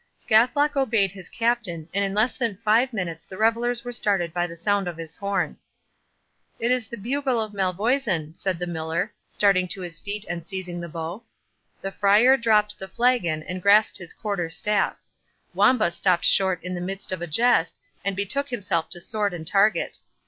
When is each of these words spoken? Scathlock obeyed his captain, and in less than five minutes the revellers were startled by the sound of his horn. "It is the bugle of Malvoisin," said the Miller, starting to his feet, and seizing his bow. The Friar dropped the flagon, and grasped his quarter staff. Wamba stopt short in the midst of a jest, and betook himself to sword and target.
Scathlock 0.17 0.75
obeyed 0.75 1.11
his 1.11 1.29
captain, 1.29 1.87
and 1.93 2.03
in 2.03 2.15
less 2.15 2.35
than 2.35 2.57
five 2.65 2.91
minutes 2.91 3.23
the 3.23 3.37
revellers 3.37 3.83
were 3.85 3.91
startled 3.91 4.33
by 4.33 4.47
the 4.47 4.57
sound 4.57 4.87
of 4.87 4.97
his 4.97 5.15
horn. 5.15 5.57
"It 6.59 6.71
is 6.71 6.87
the 6.87 6.97
bugle 6.97 7.39
of 7.39 7.53
Malvoisin," 7.53 8.33
said 8.33 8.57
the 8.57 8.65
Miller, 8.65 9.13
starting 9.29 9.67
to 9.67 9.81
his 9.81 9.99
feet, 9.99 10.25
and 10.27 10.43
seizing 10.43 10.81
his 10.81 10.89
bow. 10.89 11.21
The 11.83 11.91
Friar 11.91 12.35
dropped 12.35 12.79
the 12.79 12.87
flagon, 12.87 13.43
and 13.43 13.61
grasped 13.61 13.99
his 13.99 14.11
quarter 14.11 14.49
staff. 14.49 14.97
Wamba 15.53 15.91
stopt 15.91 16.25
short 16.25 16.63
in 16.63 16.73
the 16.73 16.81
midst 16.81 17.11
of 17.11 17.21
a 17.21 17.27
jest, 17.27 17.79
and 18.03 18.15
betook 18.15 18.49
himself 18.49 18.89
to 18.89 19.01
sword 19.01 19.35
and 19.35 19.45
target. 19.45 19.99